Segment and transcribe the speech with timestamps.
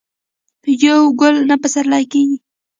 [0.61, 2.37] په یو ګل نه پسرلی کېږي